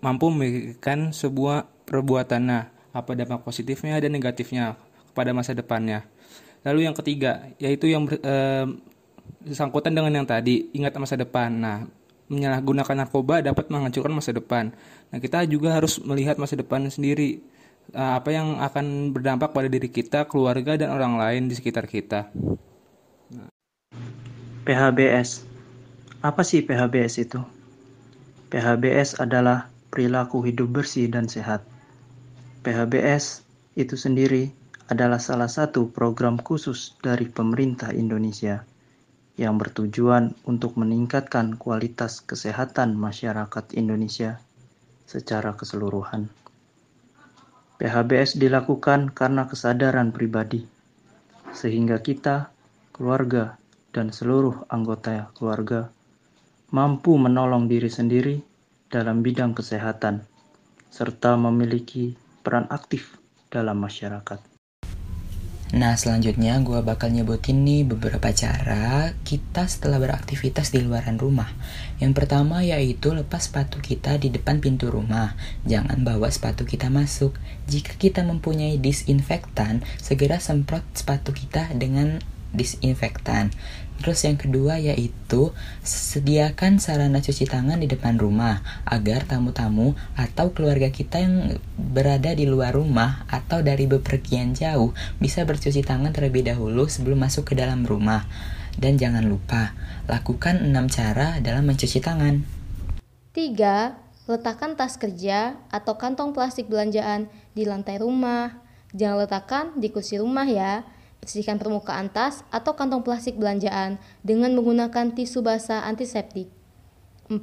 mampu 0.00 0.26
memikirkan 0.32 1.12
sebuah 1.12 1.68
perbuatan, 1.84 2.42
nah, 2.42 2.64
apa 2.92 3.12
dampak 3.12 3.44
positifnya 3.44 4.00
dan 4.00 4.12
negatifnya 4.16 4.74
kepada 5.12 5.30
masa 5.36 5.52
depannya. 5.52 6.08
Lalu 6.64 6.88
yang 6.88 6.96
ketiga, 6.96 7.52
yaitu 7.60 7.92
yang 7.92 8.08
eh, 8.08 8.66
sangkutan 9.52 9.92
dengan 9.92 10.22
yang 10.22 10.26
tadi, 10.26 10.72
ingat 10.72 10.96
masa 10.96 11.20
depan. 11.20 11.50
Nah, 11.52 11.84
menyalahgunakan 12.32 13.04
narkoba 13.04 13.44
dapat 13.44 13.68
menghancurkan 13.68 14.12
masa 14.16 14.32
depan. 14.32 14.72
Nah, 15.12 15.18
kita 15.20 15.44
juga 15.44 15.76
harus 15.76 16.00
melihat 16.00 16.40
masa 16.40 16.56
depan 16.56 16.88
sendiri 16.88 17.44
apa 17.90 18.30
yang 18.30 18.62
akan 18.62 19.10
berdampak 19.10 19.50
pada 19.50 19.68
diri 19.68 19.90
kita, 19.90 20.24
keluarga, 20.30 20.78
dan 20.78 20.94
orang 20.94 21.18
lain 21.18 21.42
di 21.50 21.54
sekitar 21.58 21.90
kita. 21.90 22.30
PHBS 24.62 25.42
Apa 26.22 26.46
sih 26.46 26.62
PHBS 26.62 27.18
itu? 27.18 27.42
PHBS 28.46 29.18
adalah 29.18 29.66
perilaku 29.90 30.46
hidup 30.46 30.70
bersih 30.70 31.10
dan 31.10 31.26
sehat. 31.26 31.66
PHBS 32.62 33.42
itu 33.74 33.98
sendiri 33.98 34.54
adalah 34.86 35.18
salah 35.18 35.50
satu 35.50 35.90
program 35.90 36.38
khusus 36.38 36.94
dari 37.02 37.26
pemerintah 37.26 37.90
Indonesia 37.90 38.62
yang 39.34 39.58
bertujuan 39.58 40.36
untuk 40.44 40.78
meningkatkan 40.78 41.58
kualitas 41.58 42.22
kesehatan 42.22 42.94
masyarakat 42.94 43.72
Indonesia 43.74 44.38
secara 45.08 45.56
keseluruhan. 45.56 46.28
PHBS 47.82 48.38
dilakukan 48.38 49.10
karena 49.10 49.50
kesadaran 49.50 50.14
pribadi, 50.14 50.62
sehingga 51.50 51.98
kita, 51.98 52.54
keluarga, 52.94 53.58
dan 53.90 54.14
seluruh 54.14 54.70
anggota 54.70 55.34
keluarga 55.34 55.90
mampu 56.70 57.18
menolong 57.18 57.66
diri 57.66 57.90
sendiri 57.90 58.38
dalam 58.86 59.20
bidang 59.20 59.52
kesehatan, 59.52 60.22
serta 60.94 61.34
memiliki 61.34 62.14
peran 62.46 62.70
aktif 62.70 63.18
dalam 63.50 63.82
masyarakat. 63.82 64.51
Nah 65.72 65.96
selanjutnya 65.96 66.60
gue 66.60 66.84
bakal 66.84 67.16
nyebutin 67.16 67.64
nih 67.64 67.88
beberapa 67.88 68.28
cara 68.36 69.16
kita 69.24 69.64
setelah 69.64 69.96
beraktivitas 69.96 70.68
di 70.68 70.84
luaran 70.84 71.16
rumah. 71.16 71.48
Yang 71.96 72.12
pertama 72.12 72.60
yaitu 72.60 73.16
lepas 73.16 73.48
sepatu 73.48 73.80
kita 73.80 74.20
di 74.20 74.28
depan 74.28 74.60
pintu 74.60 74.92
rumah. 74.92 75.32
Jangan 75.64 76.04
bawa 76.04 76.28
sepatu 76.28 76.68
kita 76.68 76.92
masuk. 76.92 77.32
Jika 77.72 77.96
kita 77.96 78.20
mempunyai 78.20 78.76
disinfektan 78.76 79.80
segera 79.96 80.44
semprot 80.44 80.84
sepatu 80.92 81.32
kita 81.32 81.72
dengan 81.72 82.20
disinfektan 82.52 83.50
Terus 84.02 84.26
yang 84.26 84.34
kedua 84.34 84.82
yaitu 84.82 85.54
sediakan 85.86 86.82
sarana 86.82 87.22
cuci 87.22 87.46
tangan 87.46 87.78
di 87.78 87.86
depan 87.86 88.18
rumah 88.18 88.58
agar 88.82 89.22
tamu-tamu 89.22 89.94
atau 90.18 90.50
keluarga 90.50 90.90
kita 90.90 91.22
yang 91.22 91.62
berada 91.78 92.34
di 92.34 92.50
luar 92.50 92.74
rumah 92.74 93.22
atau 93.30 93.62
dari 93.62 93.86
bepergian 93.86 94.58
jauh 94.58 94.90
bisa 95.22 95.46
bercuci 95.46 95.86
tangan 95.86 96.10
terlebih 96.10 96.42
dahulu 96.42 96.90
sebelum 96.90 97.22
masuk 97.22 97.52
ke 97.52 97.54
dalam 97.54 97.86
rumah. 97.86 98.26
Dan 98.74 98.98
jangan 98.98 99.22
lupa, 99.22 99.76
lakukan 100.10 100.58
6 100.66 100.74
cara 100.90 101.38
dalam 101.38 101.62
mencuci 101.62 102.02
tangan. 102.02 102.42
3. 103.38 104.26
Letakkan 104.26 104.74
tas 104.74 104.98
kerja 104.98 105.62
atau 105.70 105.94
kantong 105.94 106.34
plastik 106.34 106.66
belanjaan 106.66 107.30
di 107.54 107.62
lantai 107.62 108.02
rumah. 108.02 108.58
Jangan 108.96 109.18
letakkan 109.22 109.64
di 109.78 109.94
kursi 109.94 110.18
rumah 110.18 110.48
ya. 110.48 110.82
Bersihkan 111.22 111.54
permukaan 111.54 112.10
tas 112.10 112.42
atau 112.50 112.74
kantong 112.74 113.06
plastik 113.06 113.38
belanjaan 113.38 114.02
dengan 114.26 114.58
menggunakan 114.58 115.14
tisu 115.14 115.46
basah 115.46 115.86
antiseptik. 115.86 116.50
4. 117.30 117.38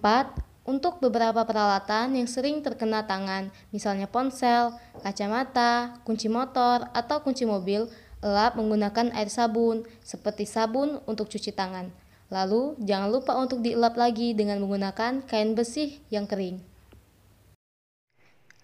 Untuk 0.67 1.00
beberapa 1.00 1.48
peralatan 1.48 2.19
yang 2.19 2.27
sering 2.27 2.59
terkena 2.59 3.07
tangan, 3.07 3.55
misalnya 3.71 4.05
ponsel, 4.05 4.75
kacamata, 5.00 5.95
kunci 6.03 6.27
motor, 6.27 6.91
atau 6.91 7.24
kunci 7.24 7.48
mobil, 7.48 7.88
elap 8.19 8.59
menggunakan 8.59 9.15
air 9.15 9.31
sabun, 9.31 9.88
seperti 10.03 10.43
sabun 10.43 11.00
untuk 11.07 11.31
cuci 11.31 11.55
tangan. 11.55 11.89
Lalu, 12.29 12.77
jangan 12.83 13.09
lupa 13.09 13.33
untuk 13.39 13.63
dielap 13.63 13.98
lagi 13.98 14.36
dengan 14.38 14.62
menggunakan 14.62 15.25
kain 15.25 15.55
bersih 15.57 15.98
yang 16.13 16.27
kering. 16.27 16.62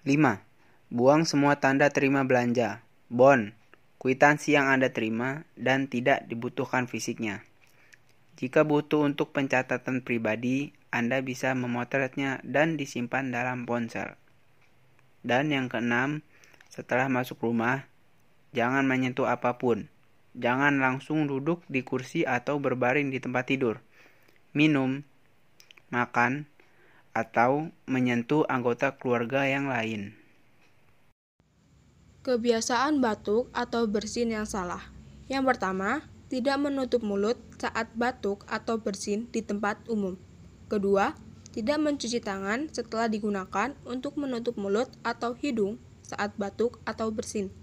5. 0.04 0.12
Buang 0.94 1.26
semua 1.26 1.58
tanda 1.58 1.90
terima 1.90 2.22
belanja, 2.22 2.86
bon, 3.10 3.50
kwitansi 4.06 4.54
yang 4.54 4.70
Anda 4.70 4.94
terima, 4.94 5.50
dan 5.58 5.90
tidak 5.90 6.30
dibutuhkan 6.30 6.86
fisiknya. 6.86 7.42
Jika 8.38 8.62
butuh 8.62 9.02
untuk 9.02 9.34
pencatatan 9.34 10.06
pribadi, 10.06 10.78
anda 10.94 11.20
bisa 11.26 11.52
memotretnya 11.58 12.40
dan 12.46 12.78
disimpan 12.78 13.34
dalam 13.34 13.66
ponsel. 13.66 14.16
Dan 15.26 15.50
yang 15.50 15.68
keenam, 15.68 16.22
setelah 16.72 17.10
masuk 17.10 17.42
rumah, 17.42 17.90
jangan 18.56 18.88
menyentuh 18.88 19.26
apa 19.28 19.60
pun. 19.60 19.92
Jangan 20.38 20.80
langsung 20.80 21.28
duduk 21.28 21.66
di 21.68 21.84
kursi 21.84 22.24
atau 22.24 22.62
berbaring 22.62 23.12
di 23.12 23.20
tempat 23.20 23.50
tidur. 23.52 23.84
Minum, 24.56 25.04
makan, 25.92 26.48
atau 27.12 27.74
menyentuh 27.90 28.48
anggota 28.48 28.96
keluarga 28.96 29.50
yang 29.50 29.68
lain. 29.68 30.16
Kebiasaan 32.26 33.06
batuk 33.06 33.54
atau 33.54 33.86
bersin 33.86 34.34
yang 34.34 34.50
salah. 34.50 34.82
Yang 35.30 35.46
pertama, 35.46 36.02
tidak 36.26 36.58
menutup 36.58 37.06
mulut 37.06 37.38
saat 37.62 37.94
batuk 37.94 38.42
atau 38.50 38.82
bersin 38.82 39.30
di 39.30 39.46
tempat 39.46 39.78
umum. 39.86 40.18
Kedua, 40.66 41.14
tidak 41.54 41.78
mencuci 41.78 42.18
tangan 42.18 42.66
setelah 42.74 43.06
digunakan 43.06 43.78
untuk 43.86 44.18
menutup 44.18 44.58
mulut 44.58 44.90
atau 45.06 45.38
hidung 45.38 45.78
saat 46.02 46.34
batuk 46.34 46.82
atau 46.82 47.14
bersin. 47.14 47.54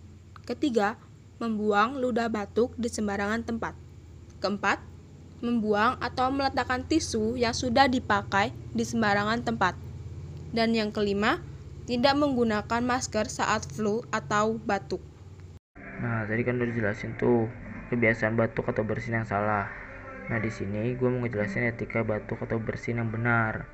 Ketiga, 0.46 0.94
membuang 1.42 1.98
ludah 1.98 2.30
batuk 2.30 2.70
di 2.78 2.86
sembarangan 2.86 3.42
tempat. 3.42 3.74
Keempat, 4.38 4.78
membuang 5.42 5.98
atau 5.98 6.30
meletakkan 6.30 6.86
tisu 6.86 7.34
yang 7.34 7.50
sudah 7.50 7.90
dipakai 7.90 8.54
di 8.70 8.86
sembarangan 8.86 9.42
tempat. 9.42 9.74
Dan 10.54 10.70
yang 10.70 10.94
kelima, 10.94 11.42
tidak 11.88 12.14
menggunakan 12.14 12.82
masker 12.82 13.26
saat 13.26 13.66
flu 13.66 14.06
atau 14.14 14.58
batuk. 14.62 15.02
Nah, 15.76 16.26
tadi 16.26 16.42
kan 16.42 16.58
udah 16.58 16.68
dijelasin 16.70 17.14
tuh 17.18 17.46
kebiasaan 17.92 18.34
batuk 18.40 18.72
atau 18.72 18.82
bersin 18.82 19.20
yang 19.20 19.28
salah. 19.28 19.82
Nah 20.30 20.38
di 20.38 20.48
sini 20.48 20.94
gue 20.94 21.08
mau 21.12 21.20
ngejelasin 21.26 21.68
etika 21.68 22.06
batuk 22.06 22.40
atau 22.46 22.56
bersin 22.56 23.02
yang 23.02 23.10
benar. 23.10 23.66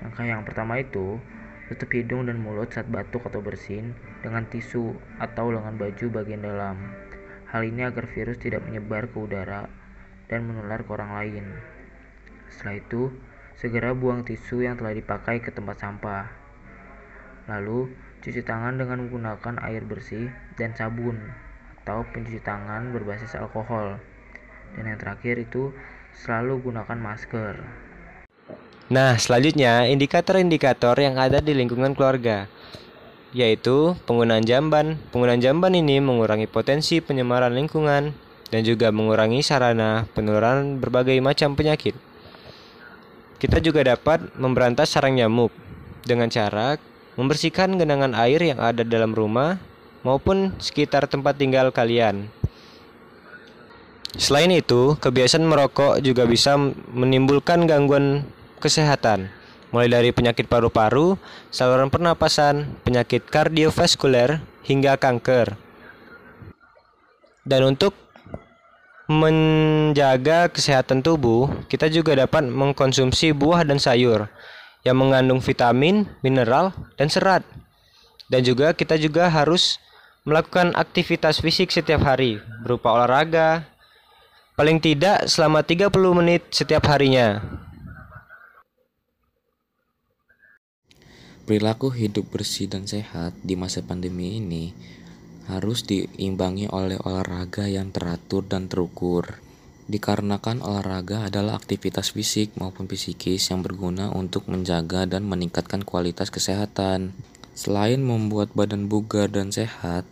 Langkah 0.00 0.24
yang 0.24 0.42
pertama 0.42 0.80
itu 0.80 1.22
tutup 1.68 1.92
hidung 1.92 2.24
dan 2.24 2.40
mulut 2.40 2.72
saat 2.72 2.88
batuk 2.88 3.28
atau 3.28 3.44
bersin 3.44 3.92
dengan 4.24 4.48
tisu 4.48 4.96
atau 5.20 5.52
lengan 5.52 5.76
baju 5.76 6.06
bagian 6.08 6.42
dalam. 6.42 6.80
Hal 7.52 7.62
ini 7.62 7.84
agar 7.84 8.08
virus 8.10 8.40
tidak 8.40 8.64
menyebar 8.64 9.06
ke 9.06 9.16
udara 9.20 9.68
dan 10.26 10.48
menular 10.48 10.82
ke 10.84 10.90
orang 10.92 11.12
lain. 11.14 11.44
Setelah 12.48 12.80
itu, 12.80 13.12
segera 13.56 13.92
buang 13.92 14.24
tisu 14.24 14.64
yang 14.64 14.80
telah 14.80 14.96
dipakai 14.96 15.40
ke 15.44 15.52
tempat 15.52 15.80
sampah. 15.80 16.47
Lalu, 17.48 17.88
cuci 18.20 18.44
tangan 18.44 18.76
dengan 18.76 19.08
menggunakan 19.08 19.56
air 19.64 19.82
bersih 19.88 20.28
dan 20.60 20.76
sabun 20.76 21.16
atau 21.82 22.04
pencuci 22.12 22.44
tangan 22.44 22.92
berbasis 22.92 23.32
alkohol. 23.40 23.96
Dan 24.76 24.92
yang 24.92 25.00
terakhir 25.00 25.40
itu 25.40 25.72
selalu 26.12 26.60
gunakan 26.60 26.98
masker. 27.00 27.56
Nah, 28.92 29.16
selanjutnya 29.16 29.88
indikator-indikator 29.88 30.96
yang 31.00 31.16
ada 31.16 31.40
di 31.40 31.56
lingkungan 31.56 31.96
keluarga 31.96 32.48
yaitu 33.36 33.92
penggunaan 34.08 34.44
jamban. 34.44 34.96
Penggunaan 35.12 35.40
jamban 35.40 35.76
ini 35.76 36.00
mengurangi 36.00 36.48
potensi 36.48 37.00
penyemaran 37.04 37.52
lingkungan 37.52 38.16
dan 38.48 38.60
juga 38.64 38.88
mengurangi 38.88 39.44
sarana 39.44 40.08
penularan 40.16 40.80
berbagai 40.80 41.20
macam 41.20 41.52
penyakit. 41.52 41.92
Kita 43.38 43.60
juga 43.62 43.84
dapat 43.84 44.34
memberantas 44.34 44.90
sarang 44.90 45.14
nyamuk 45.14 45.52
dengan 46.02 46.32
cara 46.32 46.80
membersihkan 47.18 47.74
genangan 47.74 48.14
air 48.14 48.38
yang 48.38 48.62
ada 48.62 48.86
dalam 48.86 49.10
rumah 49.10 49.58
maupun 50.06 50.54
sekitar 50.62 51.10
tempat 51.10 51.34
tinggal 51.34 51.74
kalian. 51.74 52.30
Selain 54.14 54.48
itu, 54.54 54.94
kebiasaan 55.02 55.42
merokok 55.42 55.98
juga 56.00 56.24
bisa 56.24 56.54
menimbulkan 56.94 57.66
gangguan 57.66 58.22
kesehatan, 58.62 59.28
mulai 59.74 59.90
dari 59.90 60.10
penyakit 60.14 60.46
paru-paru, 60.46 61.18
saluran 61.50 61.90
pernapasan, 61.90 62.70
penyakit 62.86 63.26
kardiovaskuler, 63.26 64.40
hingga 64.64 64.96
kanker. 64.96 65.58
Dan 67.44 67.76
untuk 67.76 67.92
menjaga 69.10 70.48
kesehatan 70.48 71.04
tubuh, 71.04 71.50
kita 71.66 71.90
juga 71.92 72.16
dapat 72.16 72.46
mengkonsumsi 72.48 73.34
buah 73.36 73.66
dan 73.66 73.76
sayur 73.82 74.30
yang 74.88 74.96
mengandung 74.96 75.44
vitamin, 75.44 76.08
mineral, 76.24 76.72
dan 76.96 77.12
serat. 77.12 77.44
Dan 78.32 78.40
juga 78.40 78.72
kita 78.72 78.96
juga 78.96 79.28
harus 79.28 79.76
melakukan 80.24 80.72
aktivitas 80.72 81.44
fisik 81.44 81.68
setiap 81.68 82.00
hari 82.08 82.40
berupa 82.64 82.96
olahraga, 82.96 83.68
paling 84.56 84.80
tidak 84.80 85.28
selama 85.28 85.60
30 85.60 85.92
menit 86.16 86.48
setiap 86.48 86.88
harinya. 86.88 87.44
Perilaku 91.44 91.88
hidup 91.92 92.28
bersih 92.28 92.68
dan 92.68 92.84
sehat 92.84 93.32
di 93.40 93.56
masa 93.56 93.80
pandemi 93.80 94.36
ini 94.36 94.76
harus 95.48 95.80
diimbangi 95.80 96.68
oleh 96.68 97.00
olahraga 97.00 97.64
yang 97.64 97.88
teratur 97.88 98.44
dan 98.44 98.68
terukur. 98.68 99.47
Dikarenakan 99.88 100.60
olahraga 100.60 101.26
adalah 101.32 101.56
aktivitas 101.56 102.12
fisik 102.12 102.52
maupun 102.60 102.84
psikis 102.84 103.48
yang 103.48 103.64
berguna 103.64 104.12
untuk 104.12 104.44
menjaga 104.46 105.08
dan 105.08 105.24
meningkatkan 105.24 105.80
kualitas 105.80 106.28
kesehatan. 106.28 107.16
Selain 107.56 107.98
membuat 107.98 108.52
badan 108.52 108.86
bugar 108.86 109.32
dan 109.32 109.48
sehat, 109.48 110.04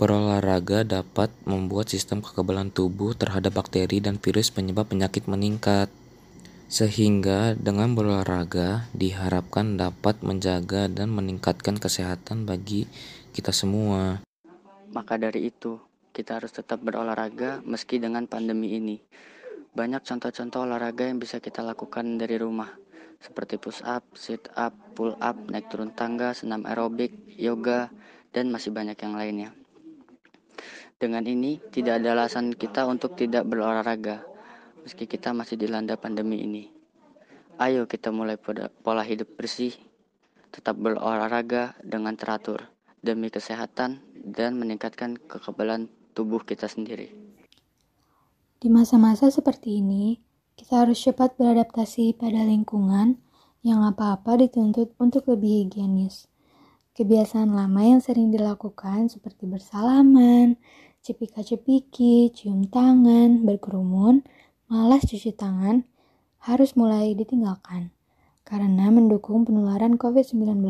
Berolahraga 0.00 0.80
dapat 0.80 1.28
membuat 1.44 1.92
sistem 1.92 2.24
kekebalan 2.24 2.72
tubuh 2.72 3.12
terhadap 3.12 3.60
bakteri 3.60 4.00
dan 4.00 4.16
virus 4.16 4.48
penyebab 4.48 4.88
penyakit 4.88 5.28
meningkat. 5.28 5.92
Sehingga 6.72 7.52
dengan 7.52 7.92
berolahraga 7.92 8.88
diharapkan 8.96 9.76
dapat 9.76 10.24
menjaga 10.24 10.88
dan 10.88 11.12
meningkatkan 11.12 11.76
kesehatan 11.76 12.48
bagi 12.48 12.88
kita 13.36 13.52
semua. 13.52 14.24
Maka 14.88 15.20
dari 15.20 15.52
itu, 15.52 15.76
kita 16.10 16.42
harus 16.42 16.50
tetap 16.50 16.82
berolahraga 16.82 17.62
meski 17.62 18.02
dengan 18.02 18.26
pandemi 18.26 18.74
ini. 18.74 18.98
Banyak 19.70 20.02
contoh-contoh 20.02 20.66
olahraga 20.66 21.06
yang 21.06 21.22
bisa 21.22 21.38
kita 21.38 21.62
lakukan 21.62 22.18
dari 22.18 22.34
rumah, 22.42 22.74
seperti 23.22 23.54
push 23.60 23.86
up, 23.86 24.02
sit 24.18 24.50
up, 24.58 24.74
pull 24.98 25.14
up, 25.22 25.38
naik 25.46 25.70
turun 25.70 25.94
tangga, 25.94 26.34
senam 26.34 26.66
aerobik, 26.66 27.14
yoga, 27.38 27.86
dan 28.34 28.50
masih 28.50 28.74
banyak 28.74 28.98
yang 28.98 29.14
lainnya. 29.14 29.50
Dengan 30.98 31.22
ini, 31.24 31.62
tidak 31.70 32.02
ada 32.02 32.18
alasan 32.18 32.50
kita 32.52 32.84
untuk 32.84 33.14
tidak 33.14 33.46
berolahraga, 33.46 34.26
meski 34.82 35.06
kita 35.06 35.30
masih 35.30 35.54
dilanda 35.54 35.94
pandemi 35.94 36.42
ini. 36.42 36.64
Ayo 37.60 37.86
kita 37.86 38.10
mulai 38.10 38.40
pola 38.40 39.04
hidup 39.06 39.38
bersih, 39.38 39.76
tetap 40.50 40.74
berolahraga 40.80 41.78
dengan 41.84 42.18
teratur, 42.18 42.66
demi 43.00 43.30
kesehatan 43.30 44.02
dan 44.20 44.58
meningkatkan 44.58 45.16
kekebalan 45.16 45.88
tubuh 46.12 46.42
kita 46.42 46.66
sendiri. 46.66 47.10
Di 48.60 48.68
masa-masa 48.68 49.32
seperti 49.32 49.80
ini, 49.80 50.20
kita 50.52 50.84
harus 50.84 51.00
cepat 51.00 51.40
beradaptasi 51.40 52.12
pada 52.20 52.44
lingkungan 52.44 53.16
yang 53.64 53.80
apa-apa 53.80 54.36
dituntut 54.36 54.92
untuk 55.00 55.24
lebih 55.32 55.64
higienis. 55.64 56.28
Kebiasaan 56.92 57.56
lama 57.56 57.80
yang 57.80 58.04
sering 58.04 58.28
dilakukan 58.28 59.08
seperti 59.08 59.48
bersalaman, 59.48 60.60
cepika-cepiki, 61.00 62.28
cium 62.36 62.68
tangan, 62.68 63.48
berkerumun, 63.48 64.20
malas 64.68 65.08
cuci 65.08 65.32
tangan, 65.32 65.88
harus 66.44 66.76
mulai 66.76 67.16
ditinggalkan 67.16 67.92
karena 68.44 68.90
mendukung 68.92 69.46
penularan 69.48 69.96
COVID-19. 69.96 70.60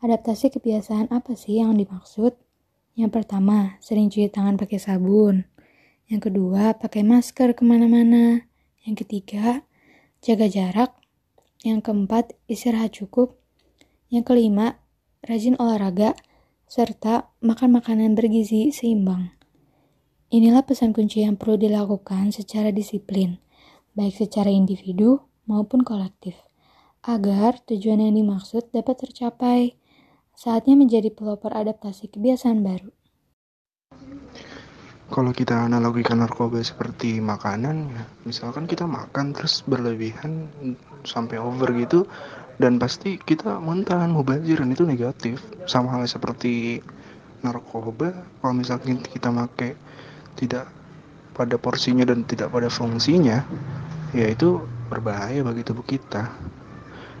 Adaptasi 0.00 0.52
kebiasaan 0.52 1.12
apa 1.12 1.36
sih 1.36 1.60
yang 1.60 1.76
dimaksud? 1.76 2.36
Yang 3.00 3.16
pertama, 3.16 3.80
sering 3.80 4.12
cuci 4.12 4.28
tangan 4.28 4.60
pakai 4.60 4.76
sabun. 4.76 5.48
Yang 6.04 6.28
kedua, 6.28 6.76
pakai 6.76 7.00
masker 7.00 7.56
ke 7.56 7.64
mana-mana. 7.64 8.44
Yang 8.84 9.08
ketiga, 9.08 9.64
jaga 10.20 10.44
jarak. 10.52 10.92
Yang 11.64 11.88
keempat, 11.88 12.36
istirahat 12.44 12.92
cukup. 12.92 13.40
Yang 14.12 14.28
kelima, 14.28 14.84
rajin 15.24 15.56
olahraga, 15.56 16.12
serta 16.68 17.32
makan 17.40 17.80
makanan 17.80 18.12
bergizi 18.12 18.68
seimbang. 18.68 19.32
Inilah 20.28 20.68
pesan 20.68 20.92
kunci 20.92 21.24
yang 21.24 21.40
perlu 21.40 21.56
dilakukan 21.56 22.36
secara 22.36 22.68
disiplin, 22.68 23.40
baik 23.96 24.12
secara 24.12 24.52
individu 24.52 25.24
maupun 25.48 25.88
kolektif. 25.88 26.36
agar 27.00 27.56
tujuan 27.64 28.04
yang 28.04 28.12
dimaksud 28.12 28.76
dapat 28.76 29.08
tercapai. 29.08 29.79
Saatnya 30.40 30.72
menjadi 30.72 31.12
pelopor 31.12 31.52
adaptasi 31.52 32.08
kebiasaan 32.16 32.64
baru. 32.64 32.88
Kalau 35.12 35.36
kita 35.36 35.68
analogikan 35.68 36.24
narkoba 36.24 36.64
seperti 36.64 37.20
makanan, 37.20 37.92
ya, 37.92 38.08
misalkan 38.24 38.64
kita 38.64 38.88
makan 38.88 39.36
terus 39.36 39.60
berlebihan 39.68 40.48
sampai 41.04 41.36
over 41.36 41.68
gitu, 41.76 42.08
dan 42.56 42.80
pasti 42.80 43.20
kita 43.20 43.60
muntah 43.60 44.00
mubazir 44.08 44.64
dan 44.64 44.72
itu 44.72 44.88
negatif. 44.88 45.44
Sama 45.68 45.92
halnya 45.92 46.08
seperti 46.08 46.80
narkoba, 47.44 48.24
kalau 48.40 48.56
misalkan 48.56 48.96
kita 48.96 49.28
pakai 49.28 49.76
tidak 50.40 50.72
pada 51.36 51.60
porsinya 51.60 52.08
dan 52.08 52.24
tidak 52.24 52.48
pada 52.48 52.72
fungsinya, 52.72 53.44
ya 54.16 54.24
itu 54.24 54.64
berbahaya 54.88 55.44
bagi 55.44 55.68
tubuh 55.68 55.84
kita. 55.84 56.32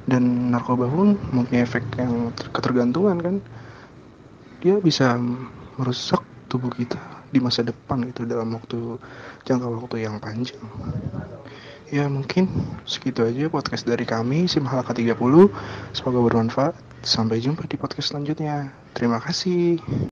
Dan 0.08 0.52
narkoba 0.52 0.88
pun 0.88 1.18
mempunyai 1.34 1.64
efek 1.64 1.84
yang 2.00 2.32
ketergantungan 2.52 3.18
kan, 3.20 3.36
dia 4.60 4.76
bisa 4.80 5.16
merusak 5.80 6.20
tubuh 6.50 6.72
kita 6.72 6.98
di 7.30 7.38
masa 7.38 7.62
depan 7.62 8.02
gitu 8.10 8.26
dalam 8.26 8.52
waktu 8.58 8.98
jangka 9.46 9.66
waktu 9.70 9.96
yang 10.04 10.18
panjang. 10.18 10.60
Ya 11.90 12.06
mungkin 12.06 12.46
segitu 12.86 13.26
aja 13.26 13.50
podcast 13.50 13.82
dari 13.82 14.06
kami 14.06 14.46
Simhalaka 14.46 14.94
30. 14.94 15.16
Semoga 15.90 16.18
bermanfaat. 16.22 16.74
Sampai 17.02 17.42
jumpa 17.42 17.66
di 17.66 17.74
podcast 17.80 18.14
selanjutnya. 18.14 18.70
Terima 18.94 19.18
kasih. 19.18 20.09